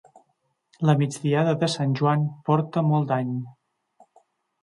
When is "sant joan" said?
1.73-2.25